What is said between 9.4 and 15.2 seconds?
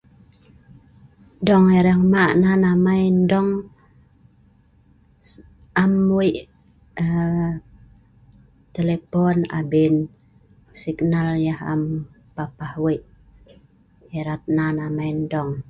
abin signal yeh am papah weik erat nan amei